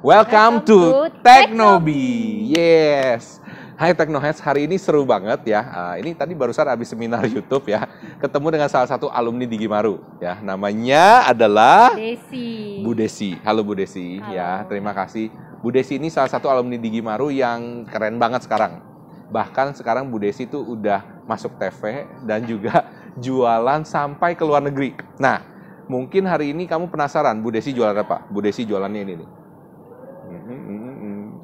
[0.00, 2.48] Welcome Welcome to to Teknobi.
[2.48, 3.44] Yes.
[3.76, 5.60] Hai Teknoheads, hari ini seru banget ya.
[5.68, 7.84] Ah, ini tadi barusan habis seminar YouTube ya.
[8.16, 10.40] Ketemu dengan salah satu alumni di Gimaru ya.
[10.40, 12.80] Namanya adalah Desi.
[12.80, 13.36] Bu Desi.
[13.44, 14.32] Halo Bu Desi Halo.
[14.32, 14.64] ya.
[14.64, 15.28] Terima kasih.
[15.60, 18.80] Bu Desi ini salah satu alumni di Gimaru yang keren banget sekarang.
[19.28, 22.88] Bahkan sekarang Bu Desi itu udah masuk TV dan juga
[23.20, 24.96] jualan sampai ke luar negeri.
[25.20, 25.44] Nah,
[25.84, 28.24] mungkin hari ini kamu penasaran Bu Desi jualan apa?
[28.32, 29.41] Bu Desi jualannya ini nih.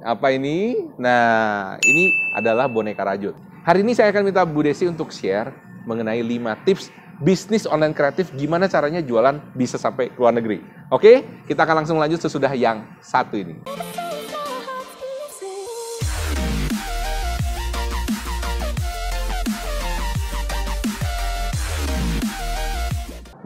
[0.05, 0.89] Apa ini?
[0.97, 3.37] Nah, ini adalah boneka rajut.
[3.67, 5.53] Hari ini saya akan minta Bu Desi untuk share
[5.85, 10.63] mengenai 5 tips bisnis online kreatif gimana caranya jualan bisa sampai luar negeri.
[10.89, 13.59] Oke, kita akan langsung lanjut sesudah yang satu ini.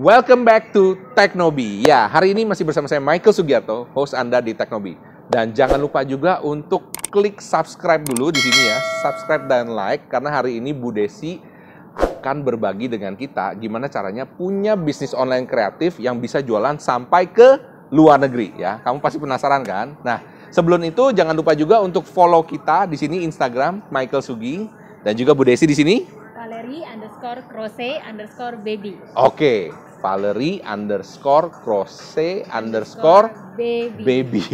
[0.03, 1.87] Welcome back to Teknobi.
[1.87, 5.12] Ya, hari ini masih bersama saya Michael Sugiarto, host Anda di Teknobi.
[5.32, 8.78] Dan jangan lupa juga untuk klik subscribe dulu di sini ya.
[9.00, 11.41] Subscribe dan like karena hari ini Bu Desi
[11.97, 17.56] akan berbagi dengan kita gimana caranya punya bisnis online kreatif yang bisa jualan sampai ke
[17.89, 18.84] luar negeri ya.
[18.84, 19.97] Kamu pasti penasaran kan?
[20.05, 20.20] Nah,
[20.52, 24.69] sebelum itu jangan lupa juga untuk follow kita di sini Instagram Michael Sugi
[25.00, 25.96] dan juga Bu Desi di sini.
[26.36, 29.00] Valerie underscore crochet underscore baby.
[29.17, 29.72] Oke,
[30.03, 34.03] Valerie underscore crochet underscore baby.
[34.03, 34.45] baby.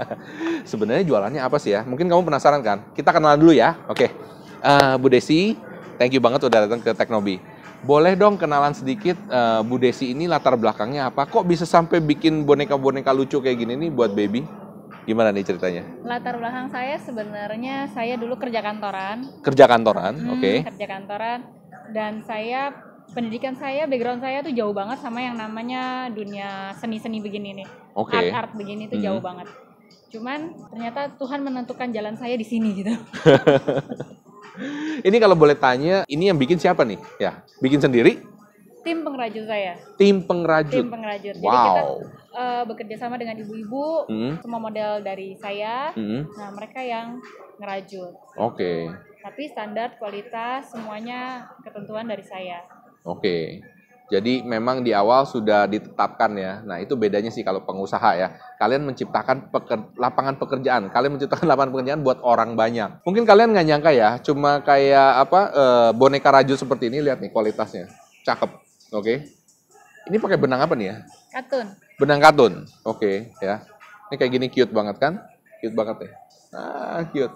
[0.70, 1.82] Sebenarnya jualannya apa sih ya?
[1.82, 2.84] Mungkin kamu penasaran kan?
[2.92, 3.74] Kita kenalan dulu ya.
[3.88, 4.12] Oke,
[4.56, 5.54] Eh, Bu Desi,
[5.94, 7.38] thank you banget udah datang ke Teknobi.
[7.80, 11.24] Boleh dong kenalan sedikit eh, Bu Desi ini latar belakangnya apa?
[11.24, 14.42] Kok bisa sampai bikin boneka-boneka lucu kayak gini nih buat baby?
[15.06, 15.86] Gimana nih ceritanya?
[16.02, 19.22] Latar belakang saya sebenarnya saya dulu kerja kantoran.
[19.38, 20.52] Kerja kantoran, Hmm, oke?
[20.66, 21.38] Kerja kantoran
[21.94, 22.74] dan saya
[23.10, 27.68] pendidikan saya background saya tuh jauh banget sama yang namanya dunia seni-seni begini nih.
[27.92, 28.12] Oke.
[28.12, 29.06] Art-art begini tuh Hmm.
[29.06, 29.48] jauh banget.
[30.08, 32.92] Cuman ternyata Tuhan menentukan jalan saya di sini gitu.
[34.98, 36.96] Ini kalau boleh tanya, ini yang bikin siapa nih?
[37.20, 38.24] Ya, bikin sendiri?
[38.80, 39.76] Tim pengrajut saya.
[39.98, 40.72] Tim pengrajut.
[40.72, 41.34] Tim pengrajut.
[41.36, 42.00] Jadi kita Wow.
[42.32, 45.92] eh, bekerja sama dengan ibu-ibu, Hmm, semua model dari saya.
[45.92, 47.20] hmm, Nah, mereka yang
[47.56, 48.12] ngerajut.
[48.38, 48.88] Oke.
[49.20, 52.60] Tapi standar kualitas semuanya ketentuan dari saya.
[53.06, 53.62] Oke.
[54.06, 56.62] Jadi memang di awal sudah ditetapkan ya.
[56.62, 58.38] Nah, itu bedanya sih kalau pengusaha ya.
[58.54, 60.94] Kalian menciptakan peker- lapangan pekerjaan.
[60.94, 63.02] Kalian menciptakan lapangan pekerjaan buat orang banyak.
[63.02, 67.34] Mungkin kalian nggak nyangka ya, cuma kayak apa eh, boneka rajut seperti ini lihat nih
[67.34, 67.90] kualitasnya.
[68.22, 68.50] Cakep.
[68.94, 69.26] Oke.
[70.06, 70.96] Ini pakai benang apa nih ya?
[71.34, 71.66] Katun.
[71.98, 72.52] Benang katun.
[72.86, 73.66] Oke, ya.
[74.06, 75.18] Ini kayak gini cute banget kan?
[75.58, 76.10] Cute banget ya.
[76.54, 77.34] Ah, cute.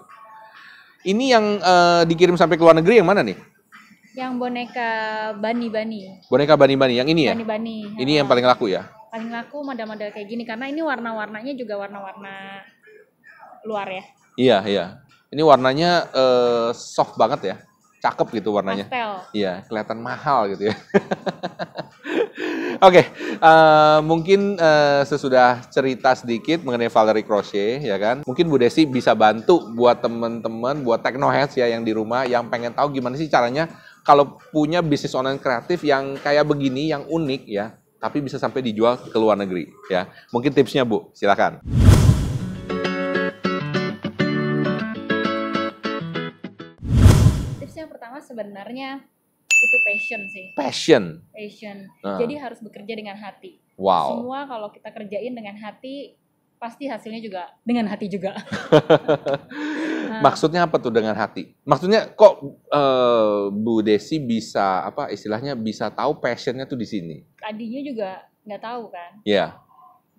[1.03, 3.50] Ini yang eh, dikirim sampai ke luar negeri yang mana nih?
[4.11, 4.89] Yang boneka
[5.39, 6.19] bani-bani.
[6.27, 7.33] Boneka bani-bani yang ini ya?
[7.33, 7.95] Bani-bani.
[7.95, 8.83] Ini yang Ah, paling laku ya?
[9.11, 12.63] paling laku model-model kayak gini karena ini warna-warnanya juga warna-warna
[13.67, 14.03] luar ya.
[14.39, 14.85] Iya, iya.
[15.27, 17.55] Ini warnanya eh, soft banget ya.
[17.99, 18.87] Cakep gitu warnanya.
[18.87, 19.11] Pastel.
[19.35, 20.75] Iya, kelihatan mahal gitu ya.
[22.87, 23.03] Oke,
[23.35, 28.23] eh, mungkin eh, sesudah cerita sedikit mengenai Valerie Crochet, ya kan?
[28.23, 32.71] Mungkin Bu Desi bisa bantu buat teman-teman, buat technoheads ya yang di rumah yang pengen
[32.71, 33.67] tahu gimana sih caranya
[34.01, 38.97] kalau punya bisnis online kreatif yang kayak begini, yang unik ya, tapi bisa sampai dijual
[38.97, 40.09] ke luar negeri ya.
[40.33, 41.61] Mungkin tipsnya Bu, silakan.
[47.61, 49.05] Tips yang pertama sebenarnya
[49.45, 50.45] itu passion sih.
[50.57, 51.03] Passion.
[51.29, 51.77] Passion.
[52.01, 52.17] Ah.
[52.17, 53.61] Jadi harus bekerja dengan hati.
[53.77, 54.17] Wow.
[54.17, 56.17] Semua kalau kita kerjain dengan hati
[56.57, 58.33] pasti hasilnya juga dengan hati juga.
[60.19, 61.55] Maksudnya apa tuh dengan hati?
[61.63, 67.17] Maksudnya kok eh, Bu Desi bisa apa istilahnya bisa tahu passionnya tuh di sini?
[67.39, 68.09] tadinya juga
[68.43, 69.11] nggak tahu kan.
[69.23, 69.55] Ya.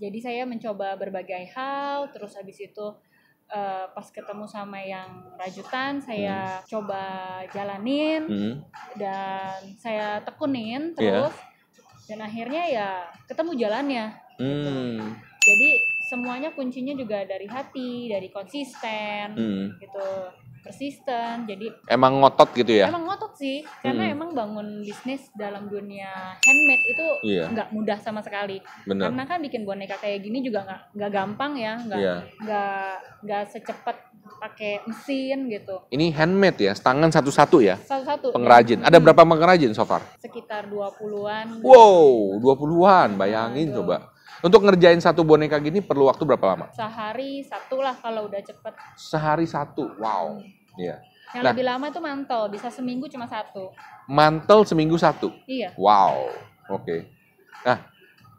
[0.00, 2.86] Jadi saya mencoba berbagai hal, terus habis itu
[3.46, 7.04] eh, pas ketemu sama yang rajutan, saya coba
[7.52, 8.54] jalanin Hmm.
[8.96, 11.28] dan saya tekunin Iya.
[11.28, 11.36] terus,
[12.08, 12.88] dan akhirnya ya
[13.28, 14.06] ketemu jalannya.
[14.40, 15.20] Hmm.
[15.38, 15.70] Jadi
[16.12, 19.66] semuanya kuncinya juga dari hati, dari konsisten, Hmm.
[19.80, 20.04] gitu,
[20.62, 21.48] persisten.
[21.48, 22.86] Jadi Emang ngotot gitu ya?
[22.86, 24.14] emang ngotot sih, karena Hmm.
[24.14, 27.48] emang bangun bisnis dalam dunia handmade itu Iya.
[27.48, 28.60] nggak mudah sama sekali.
[28.84, 29.08] Bener.
[29.08, 32.14] Karena kan bikin boneka kayak gini juga nggak nggak gampang ya, nggak Iya.
[32.38, 32.90] nggak
[33.24, 33.96] nggak secepat
[34.38, 35.82] pakai mesin gitu.
[35.88, 37.74] Ini handmade ya, tangan satu-satu ya?
[37.80, 38.30] Satu-satu.
[38.30, 38.78] Pengrajin.
[38.78, 40.02] dan- Ada hmm, berapa pengrajin so far?
[40.20, 41.58] Sekitar 20-an.
[41.58, 43.16] Wow, 20-an.
[43.16, 43.82] Bayangin Aduh.
[43.82, 44.11] coba.
[44.42, 46.66] Untuk ngerjain satu boneka gini perlu waktu berapa lama?
[46.74, 48.74] Sehari satu lah kalau udah cepet.
[48.98, 49.94] Sehari satu.
[49.96, 50.42] Wow.
[50.74, 50.98] Iya.
[51.32, 51.52] Yang Nah.
[51.54, 53.70] lebih lama itu mantel, bisa seminggu cuma satu.
[54.04, 55.30] Mantel seminggu satu.
[55.46, 55.70] Iya.
[55.78, 56.26] Wow.
[56.68, 57.06] Oke.
[57.62, 57.86] Nah,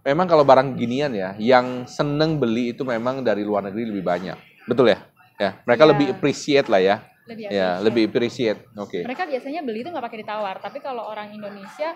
[0.04, 4.36] memang kalau barang ginian ya, yang seneng beli itu memang dari luar negeri lebih banyak.
[4.68, 5.00] Betul ya?
[5.40, 5.92] Ya, mereka Iya.
[5.96, 6.98] lebih appreciate lah ya.
[7.24, 7.84] lebih Ya, appreciate.
[7.88, 8.60] lebih appreciate.
[8.76, 9.00] Oke.
[9.00, 11.96] mereka biasanya beli itu nggak pakai ditawar tapi kalau orang Indonesia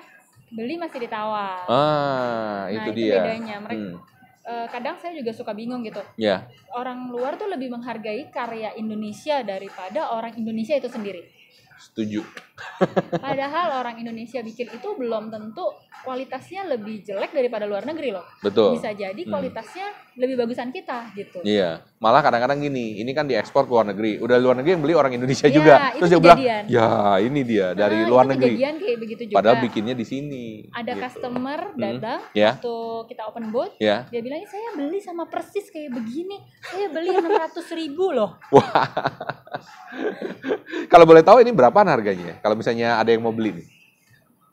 [0.51, 1.67] beli masih ditawar.
[1.67, 3.15] Ah, nah itu itu dia.
[3.19, 3.55] bedanya.
[3.59, 3.95] Mereka Hmm,
[4.47, 5.99] eh, kadang saya juga suka bingung gitu.
[6.15, 11.27] Ya, orang luar tuh lebih menghargai karya Indonesia daripada orang Indonesia itu sendiri.
[11.77, 12.23] Setuju.
[13.17, 15.65] Padahal orang Indonesia bikin itu belum tentu
[15.99, 18.73] kualitasnya lebih jelek daripada luar negeri loh Betul.
[18.73, 19.29] bisa jadi Hmm.
[19.29, 24.17] kualitasnya lebih bagusan kita gitu Iya, malah kadang-kadang gini, ini kan diekspor ke luar negeri.
[24.17, 25.73] Udah luar negeri yang beli orang Indonesia Iya, juga.
[25.93, 26.87] itu Terus dia bilang, ya
[27.19, 28.49] ini dia dari Nah, luar itu negeri.
[28.51, 30.45] kejadian kayak begitu juga Padahal bikinnya di sini.
[30.71, 31.01] ada gitu.
[31.03, 31.77] customer Hmm.
[31.77, 32.49] datang Ya.
[32.51, 32.75] waktu
[33.07, 37.69] kita open booth Ya, dia bilang saya beli sama persis kayak begini saya beli 600
[37.71, 38.41] ribu loh
[40.87, 42.37] kalau boleh tahu ini berapaan harganya?
[42.47, 43.67] Kalau misalnya ada yang mau beli nih.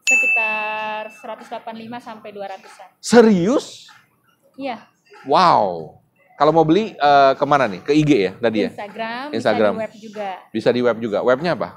[0.03, 1.63] sekitar 185
[2.03, 3.87] sampai 200an Serius?
[4.59, 4.83] iya
[5.31, 6.03] Wow.
[6.35, 7.87] Kalau mau beli eh, ke mana nih?
[7.87, 8.75] Ke IG ya tadi ya?
[8.75, 9.73] Instagram, Instagram.
[9.79, 11.19] bisa di web juga Bisa di web juga.
[11.23, 11.69] Webnya apa?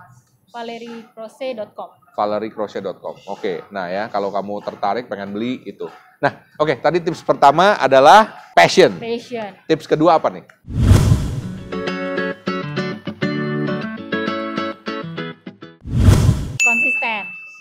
[0.50, 3.16] valericrose.com valericrochet.com.
[3.30, 5.86] Oke, nah ya kalau kamu tertarik pengen beli itu.
[6.18, 8.98] Nah, oke tadi tips pertama adalah passion.
[8.98, 10.97] passion Tips kedua apa nih?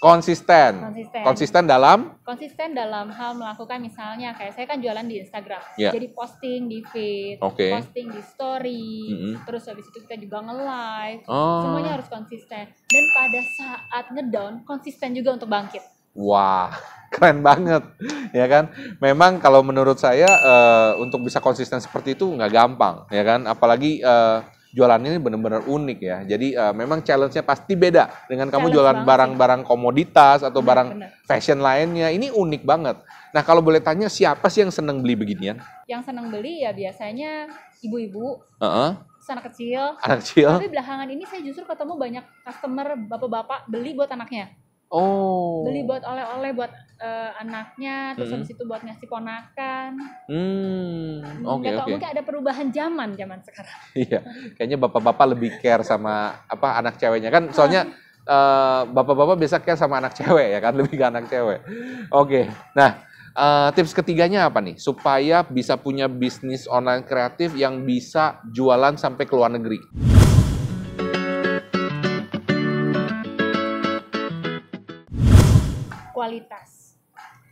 [0.09, 1.23] Konsisten Konsisten.
[1.23, 5.91] konsisten dalam konsisten dalam hal melakukan misalnya kayak saya kan jualan di Instagram Ya.
[5.91, 7.71] jadi posting di feed Oke.
[7.71, 9.35] posting di story Mm-mm.
[9.43, 11.61] terus habis itu kita juga nge-live Oh.
[11.61, 15.83] semuanya harus konsisten dan pada saat ngedown konsisten juga untuk bangkit
[16.17, 16.73] Wah,
[17.13, 17.85] keren banget,
[18.33, 18.73] ya kan?
[18.99, 23.45] Memang kalau menurut saya eh, untuk bisa konsisten seperti itu nggak gampang, ya kan?
[23.45, 24.39] Apalagi eh,
[24.77, 26.19] jualan ini benar-benar unik ya.
[26.29, 31.11] Jadi eh, memang challenge-nya pasti beda dengan kamu Challenge jualan barang-barang komoditas atau barang benar.
[31.25, 32.13] fashion lainnya.
[32.13, 33.01] Ini unik banget.
[33.33, 35.57] Nah, kalau boleh tanya siapa sih yang seneng beli beginian?
[35.87, 37.47] yang senang beli ya biasanya
[37.79, 38.91] ibu-ibu Heeh,
[39.31, 40.51] anak kecil anak kecil.
[40.59, 44.51] tapi belakangan ini saya justru ketemu banyak customer bapak-bapak beli buat anaknya
[44.87, 45.67] Oh.
[45.67, 48.39] beli buat oleh-oleh buat eh, anaknya terus Mm-mm.
[48.47, 49.91] habis itu buat ngasih ponakan
[50.31, 51.93] Hmm, oke Nggak tahu, oke.
[51.93, 54.21] mungkin ada perubahan zaman zaman sekarang Iya,
[54.55, 57.51] kayaknya bapak-bapak lebih care sama apa anak ceweknya kan.
[57.51, 57.91] Soalnya
[58.23, 61.61] eh, bapak-bapak biasa care sama anak cewek ya kan, lebih ke anak cewek.
[62.13, 63.03] Oke, nah
[63.35, 64.79] eh, tips ketiganya apa nih?
[64.79, 69.83] Supaya bisa punya bisnis online kreatif yang bisa jualan sampai ke luar negeri.
[76.27, 76.99] Kualitas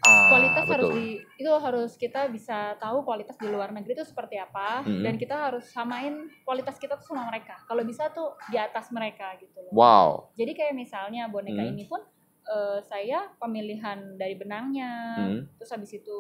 [0.05, 1.01] Ah, kualitas harus betul.
[1.01, 1.07] di
[1.41, 5.01] itu harus kita bisa tahu kualitas di luar negeri itu seperti apa Mm-mm.
[5.01, 6.13] dan kita harus samain
[6.45, 10.09] kualitas kita tuh sama mereka kalau bisa tuh di atas mereka gitu loh Wow.
[10.37, 11.73] jadi kayak misalnya boneka Hmm.
[11.73, 12.05] ini pun
[12.45, 16.19] eh, saya pemilihan dari benangnya Hmm, terus habis itu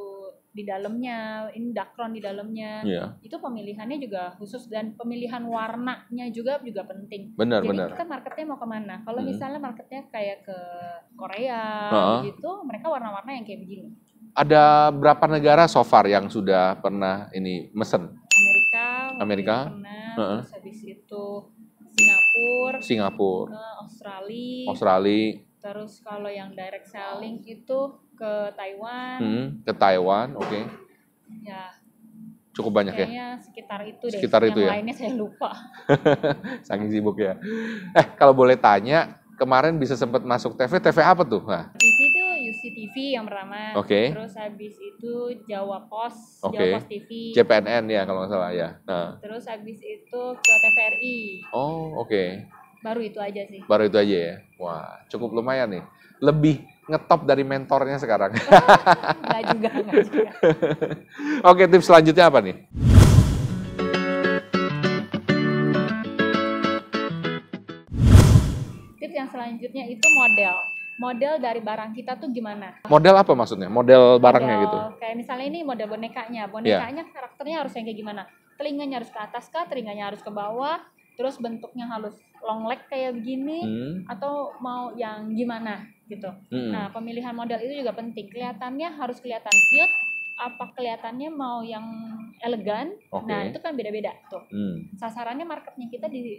[0.55, 6.62] di dalamnya ini dakron di dalamnya Iya, itu pemilihannya juga khusus dan pemilihan warnanya juga
[6.62, 7.88] juga penting benar jadi benar.
[7.93, 9.29] kita marketnya mau ke mana kalau Hmm.
[9.29, 10.59] misalnya marketnya kayak ke
[11.15, 12.17] Korea Ha-ha.
[12.23, 13.91] gitu mereka warna-warna yang kayak begini
[14.35, 18.11] Ada berapa negara so far yang sudah pernah ini mesen?
[18.35, 19.56] Amerika Amerika?
[19.71, 20.37] pernah Ha-ha.
[20.43, 21.25] terus habis itu
[21.94, 27.78] Singapura Singapura, ke Australia Australia, terus kalau yang direct selling itu
[28.12, 30.61] ke Taiwan hmm, ke Taiwan, oke.
[31.40, 31.72] ya
[32.55, 33.06] Cukup banyak ya.
[33.11, 34.70] kayaknya sekitar itu deh Sekitar yang itu ya?
[34.78, 35.50] lainnya saya lupa
[36.68, 37.35] Saking sibuk ya.
[37.99, 41.42] Eh, kalau boleh tanya, kemarin bisa sempat masuk TV, TV apa tuh?
[41.42, 44.14] Nah, TV itu UCTV yang pertama Oke.
[44.14, 45.14] terus habis itu
[45.50, 46.54] Jawa Pos Oke.
[46.54, 48.68] Jawa Pos TV JPNN ya kalau nggak salah ya.
[48.87, 51.18] Nah, terus habis itu ke TVRI
[51.50, 52.47] oh oke.
[52.85, 54.35] Baru itu aja sih Baru itu aja ya.
[54.61, 55.85] Wah, cukup lumayan nih.
[56.21, 58.37] Lebih ngetop dari mentornya sekarang.
[59.25, 60.31] nggak juga nggak juga
[61.49, 62.57] oke, tips selanjutnya apa nih?
[68.99, 70.55] tips yang selanjutnya itu model
[70.95, 73.67] model dari barang kita tuh gimana Model apa maksudnya?
[73.67, 74.79] Model barangnya Model- gitu.
[75.03, 78.23] kayak misalnya ini model bonekanya bonekanya karakternya harus yang kayak gimana
[78.55, 80.79] telinganya harus ke atas kah telinganya harus ke bawah
[81.14, 82.14] terus bentuknya harus
[82.45, 83.95] long leg kayak begini Hmm.
[84.07, 86.71] atau mau yang gimana gitu hmm.
[86.71, 89.95] nah pemilihan model itu juga penting kelihatannya harus kelihatan cute
[90.37, 91.83] apa kelihatannya mau yang
[92.39, 93.25] elegan Oke.
[93.25, 94.93] nah itu kan beda-beda tuh Hmm.
[94.95, 96.37] sasarannya marketnya kita di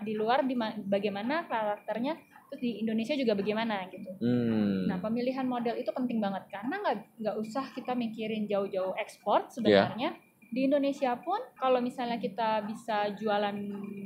[0.00, 2.16] di luar di ma- bagaimana karakternya
[2.48, 4.88] terus di Indonesia juga bagaimana gitu Hmm.
[4.88, 10.16] Nah, pemilihan model itu penting banget karena nggak nggak usah kita mikirin jauh-jauh ekspor sebenarnya.
[10.52, 13.56] Di Indonesia pun kalau misalnya kita bisa jualan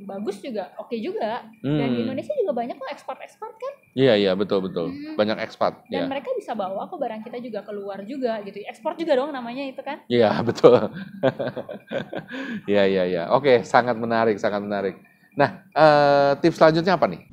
[0.07, 1.43] bagus juga oke juga.
[1.59, 2.05] Dan di Hmm.
[2.07, 3.75] Indonesia juga banyak kok ekspor-ekspor kan.
[3.93, 4.87] Iya iya betul betul.
[4.89, 5.19] Hmm.
[5.19, 5.83] Banyak ekspat.
[5.87, 6.09] dan Iya.
[6.09, 9.83] mereka bisa bawa kok barang kita juga keluar juga gitu ekspor juga dong namanya itu
[9.83, 10.79] kan Iya betul.
[12.65, 13.23] Iya iya iya.
[13.29, 14.95] Oke sangat menarik sangat menarik.
[15.35, 17.27] Nah eh, tips selanjutnya apa nih?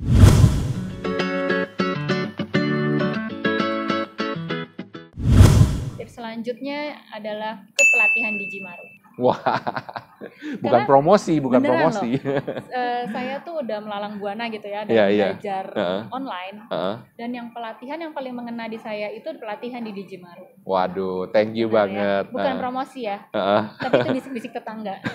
[5.95, 6.79] tips selanjutnya
[7.09, 9.37] adalah ke pelatihan di Jimaru Wah
[10.63, 12.17] bukan Karena promosi bukan promosi.
[12.65, 15.27] Eh, saya tuh udah melalang buana gitu ya dan Iya, iya.
[15.29, 16.01] belajar Heeh.
[16.09, 16.95] online Heeh.
[17.13, 21.67] dan yang pelatihan yang paling mengena di saya itu pelatihan di Dijimaru Waduh thank you
[21.67, 21.77] Benar ya.
[21.77, 22.23] banget.
[22.31, 22.57] bukan Heeh.
[22.57, 23.61] promosi ya Heeh.
[23.77, 24.97] tapi itu bisik-bisik tetangga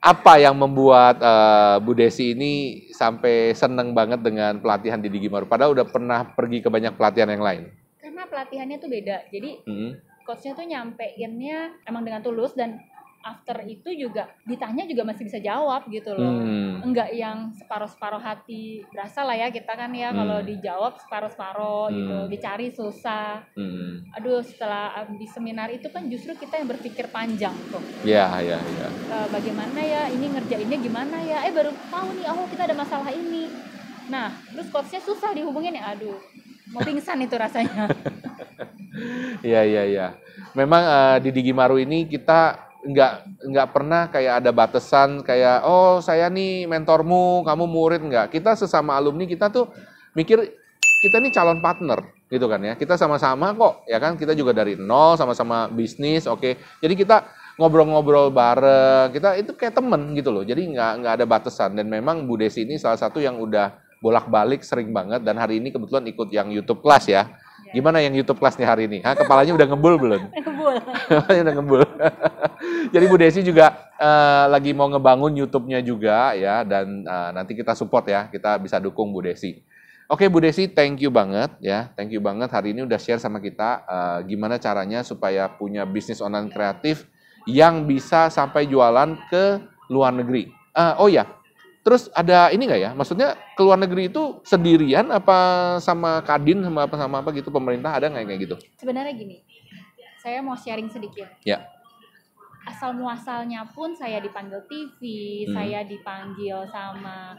[0.00, 2.52] Apa yang membuat eh, Bu Desi ini
[2.90, 5.44] sampai seneng banget dengan pelatihan di Digimaru?
[5.44, 7.64] Padahal udah pernah pergi ke banyak pelatihan yang lain.
[8.00, 9.92] karena pelatihannya tuh beda jadi Hmm.
[10.22, 12.78] Coachnya tuh nyampeinnya emang dengan tulus dan
[13.20, 16.80] after itu juga ditanya juga masih bisa jawab gitu loh Hmm.
[16.82, 20.48] enggak yang separuh-separuh hati berasa lah ya kita kan ya kalau Hmm.
[20.48, 22.30] dijawab separuh-separuh gitu Hmm.
[22.32, 24.08] dicari susah Hmm.
[24.10, 28.86] aduh setelah habis seminar itu kan justru kita yang berpikir panjang tuh Ya ya ya.
[28.88, 33.12] Eh, bagaimana ya ini ngerjainnya gimana ya eh baru tahu nih oh kita ada masalah
[33.12, 33.52] ini
[34.08, 36.16] nah terus coachnya susah dihubungin ya aduh
[36.72, 37.84] mau pingsan itu rasanya
[39.40, 40.06] Iya iya iya.
[40.56, 46.32] Memang eh, di Digimaru ini kita nggak nggak pernah kayak ada batasan kayak oh saya
[46.32, 48.26] nih mentormu, kamu murid nggak.
[48.32, 49.68] Kita sesama alumni kita tuh
[50.16, 50.40] mikir
[51.00, 52.74] kita nih calon partner gitu kan ya.
[52.76, 54.16] Kita sama-sama kok ya kan.
[54.16, 56.56] Kita juga dari nol sama-sama bisnis, oke.
[56.80, 57.24] Jadi kita
[57.60, 59.12] ngobrol-ngobrol bareng.
[59.12, 60.44] Kita itu kayak temen gitu loh.
[60.44, 61.76] Jadi nggak nggak ada batasan.
[61.76, 65.68] Dan memang Bu Desi ini salah satu yang udah bolak-balik sering banget dan hari ini
[65.68, 67.28] kebetulan ikut yang YouTube kelas ya.
[67.70, 68.98] Gimana yang YouTube kelas nih hari ini?
[69.04, 70.22] Hah, kepalanya udah ngebul belum?
[70.58, 70.76] Bul.
[71.06, 71.82] Kepalanya udah ngebul.
[72.94, 77.78] Jadi Bu Desi juga eh, lagi mau ngebangun YouTube-nya juga ya dan eh, nanti kita
[77.78, 79.62] support ya, kita bisa dukung Bu Desi.
[80.10, 83.38] Oke Bu Desi, thank you banget ya, thank you banget hari ini udah share sama
[83.38, 87.06] kita eh, gimana caranya supaya punya bisnis online kreatif
[87.46, 90.50] yang bisa sampai jualan ke luar negeri.
[90.74, 91.26] Eh, oh ya,
[91.80, 92.90] terus ada ini nggak ya?
[92.92, 95.38] Maksudnya ke luar negeri itu sendirian apa
[95.78, 98.56] sama Kadin sama apa sama apa gitu pemerintah ada nggak kayak gitu?
[98.76, 99.40] sebenarnya gini
[100.16, 101.64] saya mau sharing sedikit Ya.
[102.62, 105.00] asal muasalnya pun saya dipanggil TV
[105.44, 105.54] Hmm.
[105.54, 107.32] saya dipanggil sama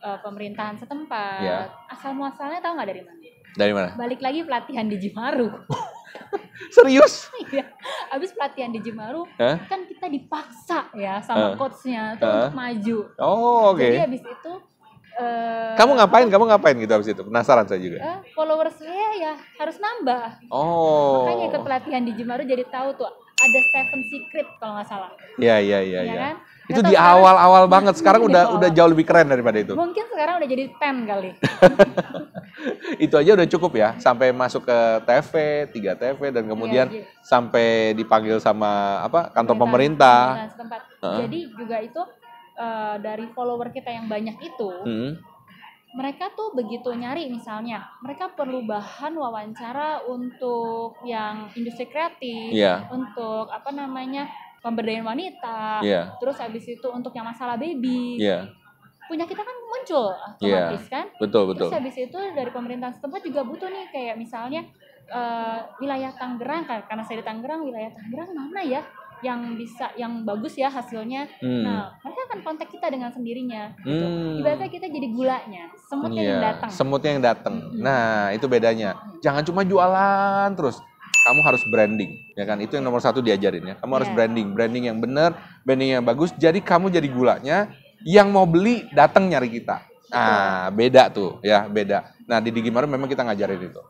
[0.00, 1.70] eh, pemerintahan setempat Ya.
[1.86, 3.22] asal muasalnya tahu nggak dari mana
[3.54, 3.88] Dari mana?
[3.94, 5.46] balik lagi pelatihan di Jimaru
[6.70, 7.28] Serius?
[7.44, 7.64] Iya.
[8.08, 9.58] Abis pelatihan di Jimaru, Hah?
[9.66, 11.56] kan kita dipaksa ya sama Eh.
[11.56, 12.98] coachnya tuh untuk maju.
[13.16, 13.82] Oh, oke.
[13.82, 14.52] Jadi abis itu
[15.14, 16.26] eh, Kamu ngapain?
[16.26, 17.22] Kamu ngapain gitu habis itu?
[17.22, 17.98] Penasaran saya juga.
[17.98, 20.42] eh, followers saya ya harus nambah.
[20.48, 21.22] Oh.
[21.22, 25.10] Makanya ikut pelatihan di Jimaru jadi tahu tuh ada seven secret kalau nggak salah.
[25.36, 26.14] Iya, iya, iya, ya iya.
[26.16, 26.34] kan?
[26.64, 27.94] Itu di awal-awal banget.
[28.00, 28.56] Sekarang udah awal.
[28.56, 29.74] udah jauh lebih keren daripada itu.
[29.74, 31.30] Mungkin sekarang udah jadi 10 kali.
[32.98, 35.32] Itu aja udah cukup ya, sampai masuk ke TV,
[35.72, 37.20] 3 TV dan kemudian Iya, iya.
[37.20, 39.30] sampai dipanggil sama apa?
[39.30, 40.48] kantor pemerintah.
[40.48, 40.80] setempat.
[41.02, 41.18] Heeh.
[41.26, 42.02] Jadi juga itu
[42.54, 45.18] eh, dari follower kita yang banyak itu, Hmm.
[45.90, 52.86] mereka tuh begitu nyari misalnya mereka perlu bahan wawancara untuk yang industri kreatif Iya.
[52.90, 56.14] untuk apa namanya pemberdayaan wanita Iya.
[56.18, 58.50] terus habis itu untuk yang masalah baby Iya.
[59.04, 60.72] Punya kita kan muncul Iya.
[60.72, 61.68] otomatis kan Betul, betul.
[61.68, 64.64] terus habis itu dari pemerintahan setempat juga butuh nih kayak misalnya
[65.06, 68.80] eh, wilayah Tangerang kan karena saya di Tangerang wilayah Tangerang mana ya
[69.20, 71.64] yang bisa yang bagus ya hasilnya Hmm.
[71.64, 74.36] nah mereka akan kontak kita dengan sendirinya gitu Hmm.
[74.36, 77.54] ibaratnya kita jadi gulanya semutnya yang Iya, datang semutnya yang datang.
[77.54, 77.80] Mm-mm.
[77.80, 78.90] Nah, itu bedanya.
[79.20, 80.76] Jangan cuma jualan terus.
[81.24, 82.60] Kamu harus branding, ya kan?
[82.60, 83.74] Itu yang nomor satu diajarin ya.
[83.80, 84.16] Kamu harus Iya.
[84.18, 85.32] branding, branding yang benar,
[85.62, 86.36] branding yang bagus.
[86.36, 87.72] Jadi kamu jadi gulanya.
[88.04, 89.80] Yang mau beli datang nyari kita.
[90.12, 92.14] Nah, beda tuh, ya beda.
[92.28, 93.82] Nah di Digimaru memang kita ngajarin itu.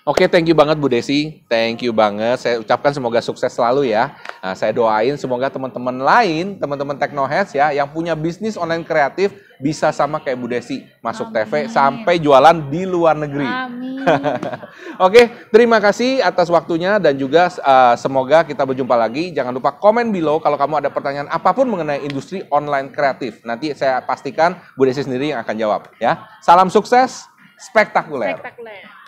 [0.00, 1.44] Oke, thank you banget Bu Desi.
[1.44, 2.40] Thank you banget.
[2.40, 4.16] Saya ucapkan semoga sukses selalu ya.
[4.40, 9.92] Nah, saya doain semoga teman-teman lain, teman-teman Technoheads ya, yang punya bisnis online kreatif bisa
[9.92, 11.70] sama kayak Bu Desi, masuk TV Amin.
[11.70, 13.46] sampai jualan di luar negeri.
[13.46, 14.00] Amin.
[15.06, 19.30] Oke, terima kasih atas waktunya dan juga uh, semoga kita berjumpa lagi.
[19.30, 23.44] Jangan lupa komen below kalau kamu ada pertanyaan apa pun mengenai industri online kreatif.
[23.44, 26.24] Nanti saya pastikan Bu Desi sendiri yang akan jawab ya.
[26.40, 27.28] Salam sukses
[27.60, 28.40] spektakuler.
[28.40, 28.99] Spektakuler.